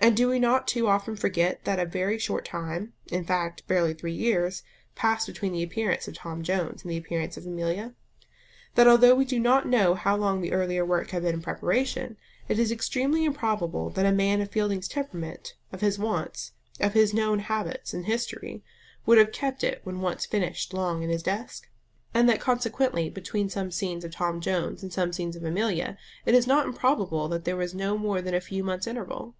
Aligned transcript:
And 0.00 0.16
do 0.16 0.28
we 0.28 0.38
not 0.38 0.68
too 0.68 0.86
often 0.86 1.16
forget 1.16 1.64
that 1.64 1.80
a 1.80 1.84
very 1.84 2.18
short 2.20 2.44
time 2.44 2.92
in 3.10 3.24
fact, 3.24 3.66
barely 3.66 3.92
three 3.94 4.12
years 4.14 4.62
passed 4.94 5.26
between 5.26 5.52
the 5.52 5.62
appearance 5.64 6.06
of 6.06 6.14
Tom 6.14 6.44
Jones 6.44 6.82
and 6.82 6.90
the 6.92 6.96
appearance 6.96 7.36
of 7.36 7.44
Amelia? 7.44 7.94
that 8.76 8.86
although 8.86 9.16
we 9.16 9.24
do 9.24 9.40
not 9.40 9.66
know 9.66 9.94
how 9.96 10.16
long 10.16 10.40
the 10.40 10.52
earlier 10.52 10.84
work 10.84 11.10
had 11.10 11.22
been 11.24 11.34
in 11.34 11.42
preparation, 11.42 12.16
it 12.46 12.60
is 12.60 12.70
extremely 12.70 13.24
improbable 13.24 13.90
that 13.90 14.06
a 14.06 14.12
man 14.12 14.40
of 14.40 14.52
Fielding's 14.52 14.86
temperament, 14.86 15.54
of 15.72 15.80
his 15.80 15.98
wants, 15.98 16.52
of 16.78 16.92
his 16.94 17.12
known 17.12 17.40
habits 17.40 17.92
and 17.92 18.06
history, 18.06 18.62
would 19.04 19.18
have 19.18 19.32
kept 19.32 19.64
it 19.64 19.80
when 19.82 19.98
once 20.00 20.24
finished 20.26 20.72
long 20.72 21.02
in 21.02 21.10
his 21.10 21.24
desk? 21.24 21.68
and 22.14 22.28
that 22.28 22.38
consequently 22.40 23.10
between 23.10 23.48
some 23.48 23.72
scenes 23.72 24.04
of 24.04 24.12
Tom 24.12 24.40
Jones 24.40 24.80
and 24.84 24.92
some 24.92 25.12
scenes 25.12 25.34
of 25.34 25.42
Amelia 25.42 25.98
it 26.24 26.36
is 26.36 26.46
not 26.46 26.66
improbable 26.66 27.26
that 27.26 27.44
there 27.44 27.56
was 27.56 27.74
no 27.74 27.98
more 27.98 28.22
than 28.22 28.32
a 28.32 28.40
few 28.40 28.62
months' 28.62 28.86
interval? 28.86 29.34